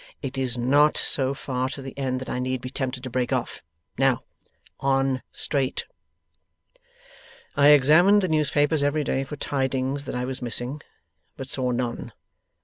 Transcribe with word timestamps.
It 0.23 0.35
is 0.35 0.57
not 0.57 0.97
so 0.97 1.35
far 1.35 1.69
to 1.69 1.81
the 1.83 1.95
end 1.95 2.19
that 2.21 2.27
I 2.27 2.39
need 2.39 2.59
be 2.59 2.71
tempted 2.71 3.03
to 3.03 3.09
break 3.11 3.31
off. 3.31 3.61
Now, 3.99 4.23
on 4.79 5.21
straight! 5.31 5.85
'I 7.55 7.67
examined 7.67 8.23
the 8.23 8.27
newspapers 8.27 8.81
every 8.81 9.03
day 9.03 9.23
for 9.23 9.35
tidings 9.35 10.05
that 10.05 10.15
I 10.15 10.25
was 10.25 10.41
missing, 10.41 10.81
but 11.37 11.49
saw 11.49 11.69
none. 11.69 12.13